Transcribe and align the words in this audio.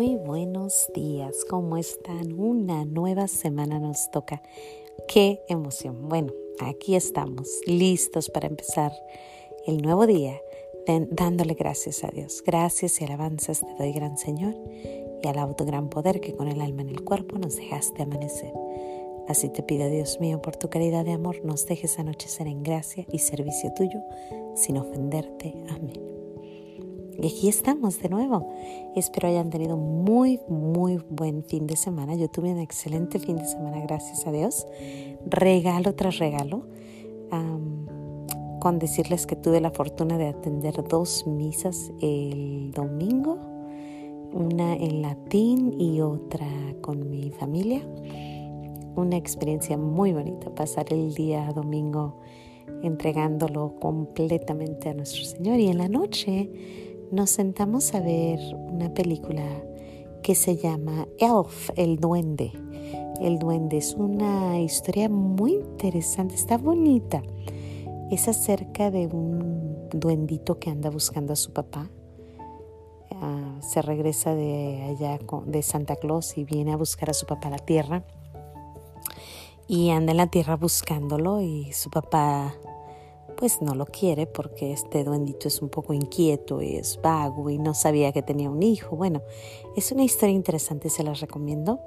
Muy 0.00 0.16
buenos 0.16 0.90
días, 0.94 1.44
¿cómo 1.44 1.76
están? 1.76 2.32
Una 2.40 2.86
nueva 2.86 3.28
semana 3.28 3.78
nos 3.78 4.10
toca. 4.10 4.40
¡Qué 5.06 5.42
emoción! 5.46 6.08
Bueno, 6.08 6.32
aquí 6.58 6.94
estamos, 6.94 7.60
listos 7.66 8.30
para 8.30 8.46
empezar 8.46 8.92
el 9.66 9.82
nuevo 9.82 10.06
día, 10.06 10.40
dándole 11.10 11.52
gracias 11.52 12.02
a 12.02 12.08
Dios. 12.08 12.42
Gracias 12.46 12.98
y 12.98 13.04
alabanzas 13.04 13.60
te 13.60 13.74
doy, 13.78 13.92
gran 13.92 14.16
Señor, 14.16 14.54
y 15.22 15.28
al 15.28 15.38
auto 15.38 15.66
gran 15.66 15.90
poder 15.90 16.22
que 16.22 16.34
con 16.34 16.48
el 16.48 16.62
alma 16.62 16.80
en 16.80 16.88
el 16.88 17.04
cuerpo 17.04 17.36
nos 17.36 17.56
dejaste 17.56 18.00
amanecer. 18.00 18.54
Así 19.28 19.50
te 19.50 19.62
pido, 19.62 19.86
Dios 19.90 20.18
mío, 20.18 20.40
por 20.40 20.56
tu 20.56 20.70
caridad 20.70 21.04
de 21.04 21.12
amor, 21.12 21.44
nos 21.44 21.66
dejes 21.66 21.98
anochecer 21.98 22.46
en 22.46 22.62
gracia 22.62 23.04
y 23.12 23.18
servicio 23.18 23.70
tuyo, 23.74 24.00
sin 24.54 24.78
ofenderte. 24.78 25.62
Amén. 25.68 26.19
Y 27.22 27.26
aquí 27.26 27.48
estamos 27.48 28.00
de 28.00 28.08
nuevo. 28.08 28.50
Espero 28.96 29.28
hayan 29.28 29.50
tenido 29.50 29.76
muy, 29.76 30.40
muy 30.48 30.98
buen 31.10 31.44
fin 31.44 31.66
de 31.66 31.76
semana. 31.76 32.14
Yo 32.14 32.28
tuve 32.28 32.50
un 32.50 32.58
excelente 32.58 33.18
fin 33.18 33.36
de 33.36 33.44
semana, 33.44 33.80
gracias 33.80 34.26
a 34.26 34.32
Dios. 34.32 34.66
Regalo 35.26 35.94
tras 35.94 36.18
regalo. 36.18 36.62
con 38.60 38.78
decirles 38.78 39.26
que 39.26 39.36
tuve 39.36 39.60
la 39.60 39.70
fortuna 39.70 40.18
de 40.18 40.28
atender 40.28 40.84
dos 40.86 41.26
misas 41.26 41.92
el 42.02 42.72
domingo, 42.72 43.38
una 44.32 44.74
en 44.74 45.00
latín 45.00 45.80
y 45.80 46.00
otra 46.02 46.46
con 46.82 47.08
mi 47.08 47.30
familia. 47.30 47.80
Una 48.96 49.16
experiencia 49.16 49.78
muy 49.78 50.12
bonita, 50.12 50.54
pasar 50.54 50.92
el 50.92 51.14
día 51.14 51.50
domingo 51.54 52.20
entregándolo 52.82 53.74
completamente 53.80 54.88
a 54.88 54.94
nuestro 54.94 55.24
Señor 55.24 55.58
y 55.58 55.68
en 55.68 55.78
la 55.78 55.88
noche 55.88 56.50
nos 57.12 57.30
sentamos 57.30 57.94
a 57.94 58.00
ver 58.00 58.38
una 58.54 58.94
película 58.94 59.42
que 60.22 60.34
se 60.34 60.56
llama 60.56 61.08
Elf, 61.18 61.70
el 61.76 61.96
duende. 61.96 62.52
El 63.20 63.38
duende 63.38 63.78
es 63.78 63.94
una 63.94 64.60
historia 64.60 65.08
muy 65.08 65.54
interesante, 65.54 66.34
está 66.34 66.56
bonita. 66.56 67.22
Es 68.10 68.28
acerca 68.28 68.90
de 68.90 69.06
un 69.06 69.88
duendito 69.90 70.58
que 70.58 70.70
anda 70.70 70.90
buscando 70.90 71.32
a 71.32 71.36
su 71.36 71.52
papá. 71.52 71.90
Ah, 73.16 73.58
se 73.60 73.82
regresa 73.82 74.34
de 74.34 74.82
allá 74.82 75.18
de 75.46 75.62
Santa 75.62 75.96
Claus 75.96 76.38
y 76.38 76.44
viene 76.44 76.72
a 76.72 76.76
buscar 76.76 77.10
a 77.10 77.14
su 77.14 77.26
papá 77.26 77.48
a 77.48 77.52
la 77.52 77.58
tierra. 77.58 78.04
Y 79.66 79.90
anda 79.90 80.12
en 80.12 80.16
la 80.16 80.28
tierra 80.28 80.56
buscándolo 80.56 81.40
y 81.40 81.72
su 81.72 81.90
papá 81.90 82.54
pues 83.40 83.62
no 83.62 83.74
lo 83.74 83.86
quiere 83.86 84.26
porque 84.26 84.70
este 84.70 85.02
duendito 85.02 85.48
es 85.48 85.62
un 85.62 85.70
poco 85.70 85.94
inquieto 85.94 86.60
y 86.60 86.76
es 86.76 87.00
vago 87.02 87.48
y 87.48 87.58
no 87.58 87.72
sabía 87.72 88.12
que 88.12 88.20
tenía 88.20 88.50
un 88.50 88.62
hijo. 88.62 88.96
Bueno, 88.96 89.22
es 89.74 89.90
una 89.92 90.04
historia 90.04 90.34
interesante, 90.34 90.90
se 90.90 91.02
la 91.02 91.14
recomiendo. 91.14 91.80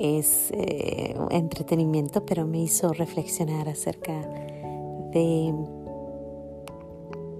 Es 0.00 0.50
eh, 0.50 1.16
entretenimiento, 1.30 2.26
pero 2.26 2.44
me 2.44 2.60
hizo 2.60 2.92
reflexionar 2.92 3.68
acerca 3.68 4.20
de 5.12 5.54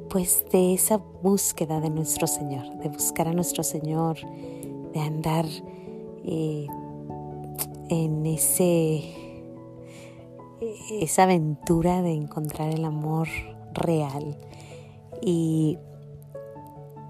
pues 0.08 0.44
de 0.52 0.74
esa 0.74 0.96
búsqueda 0.96 1.80
de 1.80 1.91
nuestro 1.91 2.28
Señor, 2.28 2.78
de 2.78 2.89
buscar 2.89 3.27
a 3.27 3.33
nuestro 3.33 3.64
Señor, 3.64 4.16
de 4.94 5.00
andar 5.00 5.44
eh, 6.24 6.66
en 7.91 8.24
ese 8.27 9.28
esa 10.91 11.25
aventura 11.25 12.03
de 12.03 12.12
encontrar 12.12 12.70
el 12.70 12.84
amor 12.84 13.28
real. 13.73 14.39
Y 15.23 15.78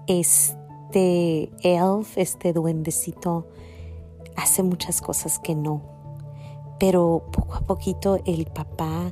este 0.07 1.51
elf, 1.61 2.17
este 2.17 2.53
duendecito, 2.53 3.47
hace 4.35 4.63
muchas 4.63 5.01
cosas 5.01 5.39
que 5.39 5.55
no. 5.55 5.81
Pero 6.79 7.23
poco 7.31 7.55
a 7.55 7.61
poquito 7.61 8.19
el 8.25 8.45
papá 8.45 9.11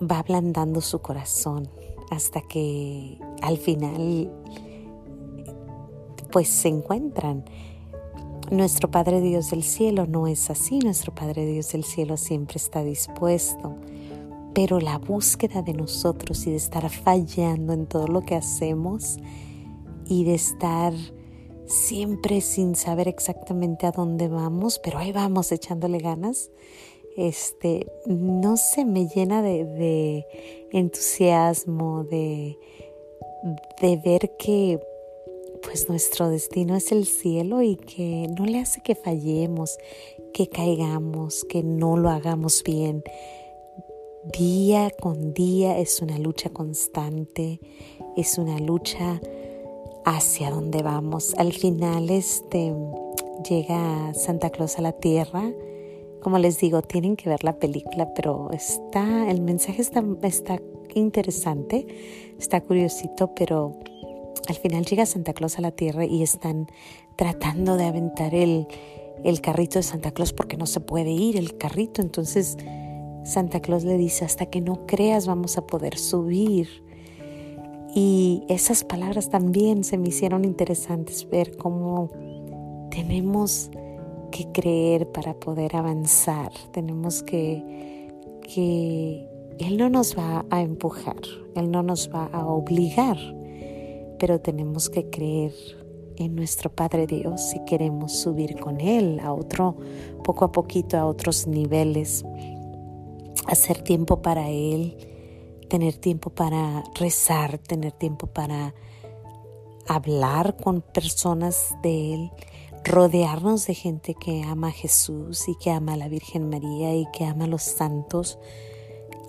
va 0.00 0.18
ablandando 0.18 0.80
su 0.80 1.00
corazón 1.00 1.68
hasta 2.10 2.40
que 2.42 3.18
al 3.42 3.58
final 3.58 4.30
pues 6.30 6.48
se 6.48 6.68
encuentran 6.68 7.44
nuestro 8.54 8.90
Padre 8.90 9.20
Dios 9.20 9.50
del 9.50 9.62
cielo 9.62 10.06
no 10.06 10.26
es 10.26 10.50
así, 10.50 10.78
nuestro 10.78 11.14
Padre 11.14 11.44
Dios 11.46 11.72
del 11.72 11.84
cielo 11.84 12.16
siempre 12.16 12.56
está 12.56 12.82
dispuesto, 12.82 13.76
pero 14.54 14.80
la 14.80 14.98
búsqueda 14.98 15.62
de 15.62 15.74
nosotros 15.74 16.46
y 16.46 16.50
de 16.50 16.56
estar 16.56 16.88
fallando 16.88 17.72
en 17.72 17.86
todo 17.86 18.06
lo 18.06 18.22
que 18.22 18.34
hacemos 18.34 19.18
y 20.06 20.24
de 20.24 20.34
estar 20.34 20.92
siempre 21.66 22.40
sin 22.40 22.76
saber 22.76 23.08
exactamente 23.08 23.86
a 23.86 23.92
dónde 23.92 24.28
vamos, 24.28 24.78
pero 24.82 24.98
ahí 24.98 25.12
vamos 25.12 25.50
echándole 25.50 25.98
ganas, 25.98 26.50
este, 27.16 27.86
no 28.06 28.56
se 28.56 28.84
me 28.84 29.06
llena 29.06 29.42
de, 29.42 30.26
entusiasmo, 30.72 32.04
de, 32.04 32.58
de 33.80 33.96
ver 33.96 34.36
que 34.36 34.80
pues 35.64 35.88
nuestro 35.88 36.28
destino 36.28 36.76
es 36.76 36.92
el 36.92 37.06
cielo 37.06 37.62
y 37.62 37.76
que 37.76 38.28
no 38.38 38.44
le 38.44 38.60
hace 38.60 38.80
que 38.80 38.94
fallemos, 38.94 39.78
que 40.32 40.48
caigamos, 40.48 41.44
que 41.44 41.62
no 41.62 41.96
lo 41.96 42.10
hagamos 42.10 42.62
bien. 42.62 43.02
Día 44.38 44.90
con 45.00 45.34
día 45.34 45.78
es 45.78 46.00
una 46.00 46.18
lucha 46.18 46.50
constante, 46.50 47.60
es 48.16 48.38
una 48.38 48.58
lucha 48.58 49.20
hacia 50.04 50.50
donde 50.50 50.82
vamos. 50.82 51.34
Al 51.36 51.52
final 51.52 52.10
este 52.10 52.74
llega 53.48 54.14
Santa 54.14 54.50
Claus 54.50 54.78
a 54.78 54.82
la 54.82 54.92
tierra. 54.92 55.52
Como 56.22 56.38
les 56.38 56.58
digo, 56.58 56.80
tienen 56.80 57.16
que 57.16 57.28
ver 57.28 57.44
la 57.44 57.58
película, 57.58 58.12
pero 58.14 58.50
está 58.52 59.30
el 59.30 59.42
mensaje 59.42 59.82
está, 59.82 60.02
está 60.22 60.58
interesante, 60.94 61.86
está 62.38 62.62
curiosito, 62.62 63.34
pero 63.34 63.78
al 64.48 64.56
final 64.56 64.84
llega 64.84 65.06
Santa 65.06 65.32
Claus 65.32 65.58
a 65.58 65.62
la 65.62 65.70
tierra 65.70 66.04
y 66.04 66.22
están 66.22 66.68
tratando 67.16 67.76
de 67.76 67.84
aventar 67.84 68.34
el, 68.34 68.66
el 69.22 69.40
carrito 69.40 69.78
de 69.78 69.82
Santa 69.82 70.10
Claus 70.10 70.32
porque 70.32 70.56
no 70.56 70.66
se 70.66 70.80
puede 70.80 71.10
ir 71.10 71.36
el 71.36 71.56
carrito. 71.56 72.02
Entonces 72.02 72.56
Santa 73.24 73.60
Claus 73.60 73.84
le 73.84 73.96
dice, 73.96 74.24
hasta 74.24 74.46
que 74.46 74.60
no 74.60 74.86
creas 74.86 75.26
vamos 75.26 75.56
a 75.56 75.66
poder 75.66 75.98
subir. 75.98 76.68
Y 77.94 78.42
esas 78.48 78.82
palabras 78.84 79.30
también 79.30 79.84
se 79.84 79.98
me 79.98 80.08
hicieron 80.08 80.44
interesantes, 80.44 81.28
ver 81.30 81.56
cómo 81.56 82.10
tenemos 82.90 83.70
que 84.32 84.50
creer 84.50 85.10
para 85.12 85.34
poder 85.34 85.76
avanzar. 85.76 86.50
Tenemos 86.72 87.22
que, 87.22 88.10
que 88.42 89.28
Él 89.60 89.76
no 89.76 89.88
nos 89.88 90.18
va 90.18 90.44
a 90.50 90.60
empujar, 90.60 91.20
Él 91.54 91.70
no 91.70 91.84
nos 91.84 92.12
va 92.12 92.26
a 92.26 92.44
obligar 92.46 93.16
pero 94.18 94.40
tenemos 94.40 94.88
que 94.88 95.10
creer 95.10 95.52
en 96.16 96.34
nuestro 96.34 96.70
Padre 96.70 97.06
Dios 97.06 97.40
si 97.40 97.64
queremos 97.64 98.12
subir 98.12 98.58
con 98.58 98.80
Él 98.80 99.20
a 99.20 99.32
otro, 99.32 99.76
poco 100.22 100.44
a 100.44 100.52
poquito 100.52 100.96
a 100.96 101.06
otros 101.06 101.46
niveles, 101.46 102.24
hacer 103.46 103.82
tiempo 103.82 104.22
para 104.22 104.48
Él, 104.50 104.96
tener 105.68 105.96
tiempo 105.96 106.30
para 106.30 106.84
rezar, 106.94 107.58
tener 107.58 107.92
tiempo 107.92 108.26
para 108.26 108.74
hablar 109.86 110.56
con 110.56 110.80
personas 110.80 111.74
de 111.82 112.14
Él, 112.14 112.30
rodearnos 112.84 113.66
de 113.66 113.74
gente 113.74 114.14
que 114.14 114.42
ama 114.42 114.68
a 114.68 114.72
Jesús 114.72 115.48
y 115.48 115.56
que 115.56 115.70
ama 115.70 115.94
a 115.94 115.96
la 115.96 116.08
Virgen 116.08 116.48
María 116.48 116.94
y 116.94 117.06
que 117.12 117.24
ama 117.24 117.44
a 117.44 117.48
los 117.48 117.62
santos. 117.62 118.38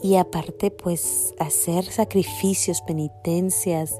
Y 0.03 0.17
aparte, 0.17 0.72
pues 0.72 1.34
hacer 1.40 1.85
sacrificios, 1.85 2.81
penitencias, 2.81 3.99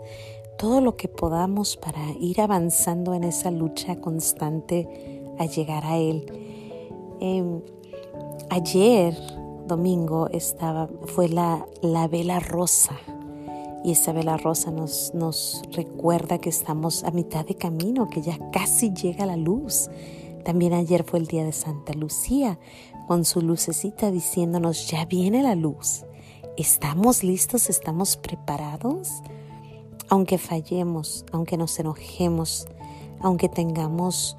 todo 0.57 0.81
lo 0.81 0.95
que 0.95 1.07
podamos 1.07 1.77
para 1.77 2.11
ir 2.19 2.41
avanzando 2.41 3.13
en 3.13 3.23
esa 3.23 3.51
lucha 3.51 3.99
constante 3.99 5.23
a 5.37 5.45
llegar 5.45 5.85
a 5.85 5.97
Él. 5.97 6.25
Em, 7.19 7.61
ayer, 8.49 9.15
domingo, 9.67 10.29
estaba, 10.31 10.89
fue 11.05 11.29
la, 11.29 11.65
la 11.81 12.07
vela 12.07 12.39
rosa 12.39 12.97
y 13.85 13.91
esa 13.91 14.13
vela 14.13 14.35
rosa 14.37 14.71
nos, 14.71 15.13
nos 15.13 15.61
recuerda 15.71 16.39
que 16.39 16.49
estamos 16.49 17.03
a 17.03 17.11
mitad 17.11 17.45
de 17.45 17.53
camino, 17.53 18.09
que 18.09 18.23
ya 18.23 18.39
casi 18.51 18.91
llega 18.91 19.27
la 19.27 19.37
luz. 19.37 19.91
También 20.43 20.73
ayer 20.73 21.03
fue 21.03 21.19
el 21.19 21.27
día 21.27 21.43
de 21.43 21.51
Santa 21.51 21.93
Lucía, 21.93 22.57
con 23.07 23.25
su 23.25 23.41
lucecita 23.41 24.09
diciéndonos, 24.09 24.89
ya 24.89 25.05
viene 25.05 25.43
la 25.43 25.53
luz. 25.53 26.03
¿Estamos 26.57 27.23
listos? 27.23 27.69
¿Estamos 27.69 28.17
preparados? 28.17 29.21
Aunque 30.09 30.37
fallemos, 30.37 31.25
aunque 31.31 31.57
nos 31.57 31.77
enojemos, 31.79 32.67
aunque 33.19 33.49
tengamos 33.49 34.37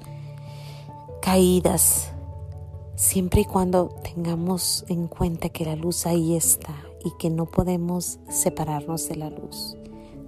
caídas, 1.21 2.11
siempre 2.95 3.41
y 3.41 3.45
cuando 3.45 3.89
tengamos 4.03 4.85
en 4.87 5.07
cuenta 5.07 5.49
que 5.49 5.65
la 5.65 5.75
luz 5.75 6.05
ahí 6.05 6.35
está 6.35 6.75
y 7.03 7.11
que 7.19 7.29
no 7.29 7.45
podemos 7.45 8.19
separarnos 8.29 9.07
de 9.07 9.15
la 9.15 9.29
luz. 9.29 9.77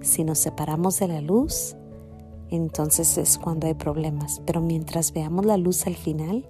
Si 0.00 0.24
nos 0.24 0.38
separamos 0.38 0.98
de 0.98 1.08
la 1.08 1.20
luz, 1.20 1.76
entonces 2.48 3.18
es 3.18 3.38
cuando 3.38 3.66
hay 3.66 3.74
problemas. 3.74 4.40
Pero 4.46 4.60
mientras 4.60 5.12
veamos 5.12 5.46
la 5.46 5.56
luz 5.56 5.86
al 5.86 5.96
final, 5.96 6.48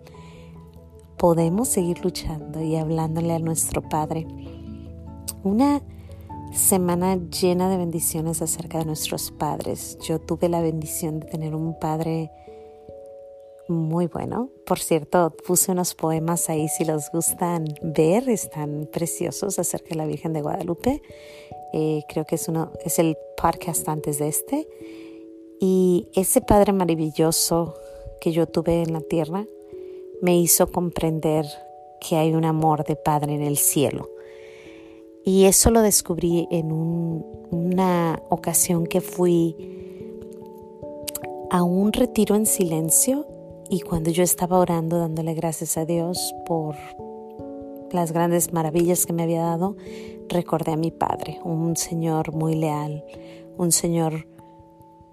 podemos 1.17 1.69
seguir 1.69 2.03
luchando 2.05 2.63
y 2.63 2.77
hablándole 2.77 3.35
a 3.35 3.39
nuestro 3.39 3.83
Padre. 3.83 4.27
Una 5.43 5.83
semana 6.53 7.17
llena 7.17 7.69
de 7.69 7.77
bendiciones 7.77 8.43
acerca 8.43 8.79
de 8.79 8.85
nuestros 8.85 9.31
padres. 9.31 9.99
Yo 10.01 10.19
tuve 10.19 10.49
la 10.49 10.61
bendición 10.61 11.21
de 11.21 11.27
tener 11.27 11.55
un 11.55 11.79
padre 11.79 12.31
muy 13.69 14.07
bueno. 14.07 14.51
Por 14.67 14.79
cierto, 14.79 15.35
puse 15.47 15.73
unos 15.73 15.95
poemas 15.95 16.51
ahí 16.51 16.69
si 16.69 16.85
los 16.85 17.11
gustan 17.13 17.67
ver, 17.83 18.29
están 18.29 18.89
preciosos 18.93 19.59
acerca 19.59 19.91
de 19.91 19.97
la 19.97 20.07
Virgen 20.07 20.33
de 20.33 20.43
Guadalupe. 20.43 21.03
Eh, 21.73 22.03
creo 22.09 22.25
que 22.27 22.35
es, 22.35 22.49
uno, 22.49 22.73
es 22.85 22.99
el 22.99 23.17
podcast 23.37 23.89
antes 23.89 24.19
de 24.19 24.29
este. 24.29 24.69
Y 25.61 26.09
ese 26.15 26.41
Padre 26.41 26.73
maravilloso 26.73 27.75
que 28.21 28.33
yo 28.33 28.47
tuve 28.47 28.83
en 28.83 28.93
la 28.93 29.01
tierra 29.01 29.47
me 30.21 30.39
hizo 30.39 30.71
comprender 30.71 31.47
que 32.01 32.17
hay 32.17 32.35
un 32.35 32.45
amor 32.45 32.85
de 32.85 32.97
Padre 32.97 33.35
en 33.35 33.43
el 33.43 33.57
cielo. 33.57 34.09
Y 35.25 35.45
eso 35.45 35.71
lo 35.71 35.83
descubrí 35.83 36.49
en 36.51 36.73
una 36.73 38.23
ocasión 38.31 38.87
que 38.87 39.01
fui 39.01 39.57
a 41.51 41.63
un 41.63 41.93
retiro 41.93 42.37
en 42.37 42.47
silencio 42.47 43.27
y 43.69 43.81
cuando 43.81 44.11
yo 44.11 44.23
estaba 44.23 44.59
orando 44.59 44.99
dándole 44.99 45.35
gracias 45.35 45.77
a 45.77 45.85
Dios 45.85 46.35
por 46.47 46.77
las 47.93 48.13
grandes 48.13 48.53
maravillas 48.53 49.05
que 49.05 49.13
me 49.13 49.25
había 49.25 49.43
dado, 49.43 49.77
recordé 50.29 50.73
a 50.73 50.77
mi 50.77 50.91
padre, 50.91 51.41
un 51.45 51.77
señor 51.77 52.33
muy 52.33 52.55
leal, 52.55 53.05
un 53.59 53.73
señor 53.73 54.27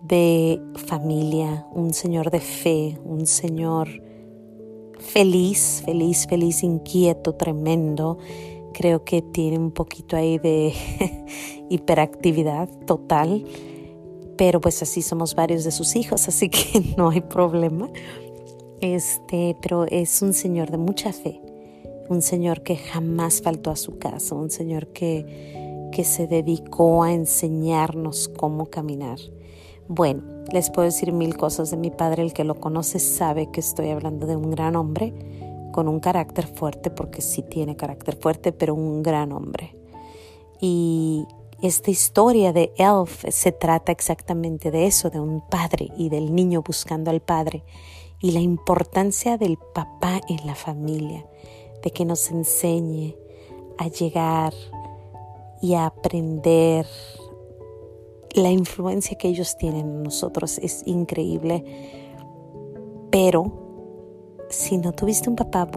de 0.01 0.61
familia, 0.87 1.67
un 1.73 1.93
señor 1.93 2.29
de 2.31 2.39
fe, 2.39 2.97
un 3.03 3.25
señor 3.25 3.89
feliz, 4.99 5.81
feliz, 5.85 6.27
feliz, 6.27 6.63
inquieto, 6.63 7.35
tremendo. 7.35 8.17
Creo 8.77 9.03
que 9.03 9.23
tiene 9.23 9.57
un 9.57 9.71
poquito 9.71 10.15
ahí 10.15 10.37
de 10.37 10.71
hiperactividad 11.71 12.69
total, 12.85 13.43
pero 14.37 14.61
pues 14.61 14.83
así 14.83 15.01
somos 15.01 15.33
varios 15.33 15.63
de 15.63 15.71
sus 15.71 15.95
hijos, 15.95 16.27
así 16.27 16.49
que 16.49 16.93
no 16.95 17.09
hay 17.09 17.21
problema. 17.21 17.89
Este, 18.79 19.57
pero 19.63 19.85
es 19.85 20.21
un 20.21 20.31
señor 20.35 20.69
de 20.69 20.77
mucha 20.77 21.11
fe, 21.11 21.41
un 22.07 22.21
señor 22.21 22.61
que 22.61 22.75
jamás 22.75 23.41
faltó 23.41 23.71
a 23.71 23.75
su 23.75 23.97
casa, 23.97 24.35
un 24.35 24.51
señor 24.51 24.89
que, 24.89 25.89
que 25.91 26.03
se 26.03 26.27
dedicó 26.27 27.01
a 27.01 27.13
enseñarnos 27.13 28.27
cómo 28.27 28.67
caminar. 28.67 29.17
Bueno, 29.87 30.21
les 30.53 30.69
puedo 30.69 30.85
decir 30.85 31.13
mil 31.13 31.35
cosas 31.35 31.71
de 31.71 31.77
mi 31.77 31.89
padre, 31.89 32.21
el 32.21 32.31
que 32.31 32.43
lo 32.43 32.53
conoce 32.59 32.99
sabe 32.99 33.49
que 33.49 33.59
estoy 33.59 33.89
hablando 33.89 34.27
de 34.27 34.35
un 34.35 34.51
gran 34.51 34.75
hombre 34.75 35.15
con 35.77 35.87
un 35.87 35.99
carácter 35.99 36.47
fuerte, 36.47 36.89
porque 36.89 37.21
sí 37.21 37.43
tiene 37.43 37.75
carácter 37.75 38.15
fuerte, 38.15 38.51
pero 38.51 38.73
un 38.73 39.03
gran 39.03 39.31
hombre. 39.31 39.77
Y 40.59 41.27
esta 41.61 41.91
historia 41.91 42.51
de 42.51 42.73
Elf 42.77 43.25
se 43.29 43.51
trata 43.51 43.91
exactamente 43.91 44.71
de 44.71 44.87
eso, 44.87 45.11
de 45.11 45.19
un 45.19 45.47
padre 45.47 45.91
y 45.95 46.09
del 46.09 46.33
niño 46.33 46.63
buscando 46.63 47.11
al 47.11 47.21
padre 47.21 47.63
y 48.19 48.31
la 48.31 48.39
importancia 48.39 49.37
del 49.37 49.59
papá 49.75 50.19
en 50.27 50.47
la 50.47 50.55
familia, 50.55 51.27
de 51.83 51.91
que 51.91 52.05
nos 52.05 52.31
enseñe 52.31 53.15
a 53.77 53.87
llegar 53.87 54.55
y 55.61 55.75
a 55.75 55.85
aprender. 55.85 56.87
La 58.33 58.49
influencia 58.49 59.15
que 59.15 59.27
ellos 59.27 59.55
tienen 59.59 59.81
en 59.81 60.01
nosotros 60.01 60.57
es 60.57 60.81
increíble, 60.87 61.63
pero 63.11 63.66
si 64.49 64.77
no 64.77 64.91
tuviste 64.93 65.29
un 65.29 65.35
papá 65.35 65.69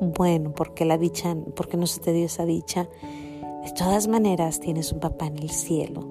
bueno, 0.00 0.52
porque 0.54 0.84
la 0.84 0.98
dicha, 0.98 1.36
porque 1.54 1.76
no 1.76 1.86
se 1.86 2.00
te 2.00 2.12
dio 2.12 2.26
esa 2.26 2.44
dicha, 2.44 2.88
de 3.64 3.72
todas 3.72 4.08
maneras 4.08 4.60
tienes 4.60 4.92
un 4.92 5.00
papá 5.00 5.26
en 5.26 5.38
el 5.38 5.50
cielo. 5.50 6.08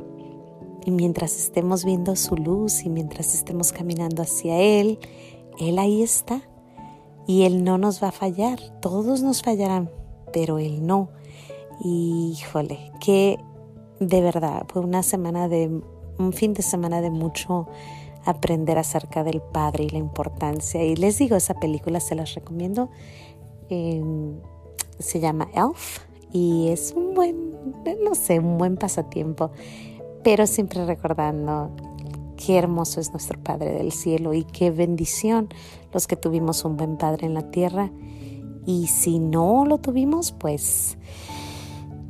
Y 0.86 0.92
mientras 0.92 1.36
estemos 1.36 1.84
viendo 1.84 2.16
su 2.16 2.36
luz 2.36 2.84
y 2.84 2.90
mientras 2.90 3.34
estemos 3.34 3.72
caminando 3.72 4.22
hacia 4.22 4.60
Él, 4.60 5.00
él 5.60 5.80
ahí 5.80 6.04
está 6.04 6.42
y 7.28 7.44
Él 7.44 7.64
no 7.64 7.78
nos 7.78 8.04
va 8.04 8.10
a 8.10 8.12
fallar. 8.12 8.60
Todos 8.82 9.22
nos 9.22 9.42
fallarán, 9.42 9.90
pero 10.34 10.60
Él 10.60 10.86
no. 10.86 11.10
Híjole, 11.82 12.92
que 13.00 13.38
de 14.00 14.22
verdad 14.22 14.66
fue 14.68 14.82
una 14.82 15.04
semana 15.04 15.48
de, 15.48 15.82
un 16.20 16.34
fin 16.34 16.54
de 16.54 16.62
semana 16.62 17.02
de 17.02 17.10
mucho 17.10 17.68
aprender 18.26 18.78
acerca 18.78 19.24
del 19.24 19.42
Padre 19.42 19.86
y 19.86 19.90
la 19.90 19.98
importancia. 19.98 20.84
Y 20.84 20.96
les 20.96 21.18
digo, 21.18 21.36
esa 21.36 21.56
película 21.56 22.00
se 22.00 22.16
las 22.16 22.34
recomiendo. 22.36 22.90
Em, 23.70 24.40
se 25.00 25.20
llama 25.20 25.48
Elf 25.54 26.00
y 26.32 26.70
es 26.70 26.94
un 26.96 27.14
buen, 27.14 27.54
no 28.04 28.16
sé, 28.16 28.40
un 28.40 28.58
buen 28.58 28.78
pasatiempo, 28.78 29.52
pero 30.24 30.48
siempre 30.48 30.86
recordando 30.86 31.72
Qué 32.36 32.58
hermoso 32.58 33.00
es 33.00 33.12
nuestro 33.12 33.42
Padre 33.42 33.72
del 33.72 33.92
cielo 33.92 34.34
y 34.34 34.44
qué 34.44 34.70
bendición 34.70 35.50
los 35.94 36.06
que 36.06 36.16
tuvimos 36.16 36.66
un 36.66 36.76
buen 36.76 36.98
Padre 36.98 37.28
en 37.28 37.34
la 37.34 37.50
tierra. 37.50 37.92
Y 38.66 38.88
si 38.88 39.20
no 39.20 39.66
lo 39.66 39.78
tuvimos, 39.78 40.32
pues 40.32 40.98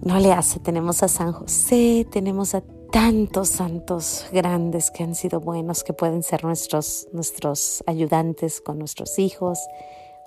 no 0.02 0.20
le 0.20 0.34
hace. 0.34 0.60
Tenemos 0.60 1.04
a 1.04 1.08
San 1.08 1.32
José, 1.32 2.08
tenemos 2.10 2.56
a 2.56 2.62
tantos 2.96 3.50
santos 3.50 4.26
grandes 4.32 4.90
que 4.90 5.04
han 5.04 5.16
sido 5.16 5.42
buenos, 5.42 5.84
que 5.84 5.92
pueden 5.92 6.24
ser 6.24 6.46
nuestros, 6.46 7.10
nuestros 7.12 7.84
ayudantes 7.88 8.62
con 8.62 8.80
nuestros 8.80 9.20
hijos 9.20 9.60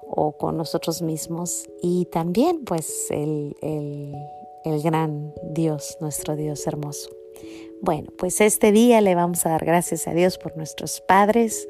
o 0.06 0.32
con 0.32 0.58
nosotros 0.58 1.00
mismos. 1.00 1.66
Y 1.80 2.04
también 2.12 2.66
pues 2.66 3.06
el, 3.10 3.56
el, 3.62 4.14
el 4.66 4.82
gran 4.82 5.32
Dios, 5.44 5.96
nuestro 6.02 6.36
Dios 6.36 6.66
hermoso. 6.66 7.08
Bueno, 7.80 8.10
pues 8.18 8.38
este 8.42 8.70
día 8.70 9.00
le 9.00 9.14
vamos 9.14 9.46
a 9.46 9.48
dar 9.48 9.64
gracias 9.64 10.06
a 10.06 10.12
Dios 10.12 10.36
por 10.36 10.54
nuestros 10.58 11.00
padres, 11.00 11.66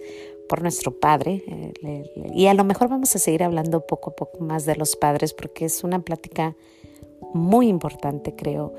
por 0.48 0.62
nuestro 0.62 0.98
padre. 0.98 1.44
Eh, 1.84 2.32
y 2.34 2.48
a 2.48 2.54
lo 2.54 2.64
mejor 2.64 2.88
vamos 2.88 3.14
a 3.14 3.20
seguir 3.20 3.44
hablando 3.44 3.86
poco 3.86 4.10
a 4.10 4.16
poco 4.16 4.40
más 4.40 4.66
de 4.66 4.74
los 4.74 4.96
padres 4.96 5.32
porque 5.32 5.66
es 5.66 5.84
una 5.84 6.00
plática 6.00 6.56
muy 7.32 7.68
importante, 7.68 8.34
creo, 8.34 8.74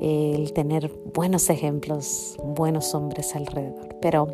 el 0.00 0.52
tener 0.52 0.92
buenos 1.14 1.50
ejemplos, 1.50 2.36
buenos 2.42 2.94
hombres 2.94 3.34
alrededor. 3.34 3.96
Pero 4.00 4.28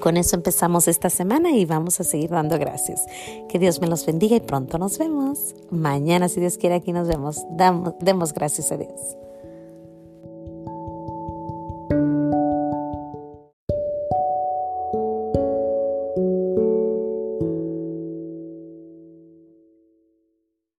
con 0.00 0.16
eso 0.16 0.36
empezamos 0.36 0.88
esta 0.88 1.10
semana 1.10 1.52
y 1.52 1.64
vamos 1.64 2.00
a 2.00 2.04
seguir 2.04 2.30
dando 2.30 2.58
gracias. 2.58 3.04
Que 3.48 3.58
Dios 3.58 3.80
me 3.80 3.86
los 3.86 4.04
bendiga 4.06 4.36
y 4.36 4.40
pronto 4.40 4.78
nos 4.78 4.98
vemos. 4.98 5.54
Mañana, 5.70 6.28
si 6.28 6.40
Dios 6.40 6.58
quiere, 6.58 6.76
aquí 6.76 6.92
nos 6.92 7.08
vemos. 7.08 7.44
Damos, 7.50 7.94
demos 8.00 8.34
gracias 8.34 8.72
a 8.72 8.76
Dios. 8.76 9.16